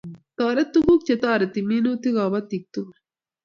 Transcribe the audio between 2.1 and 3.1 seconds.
kapotik tukul